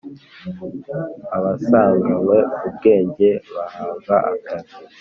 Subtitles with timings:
[1.35, 4.75] abasanganywe ubwenge bahabwa akazi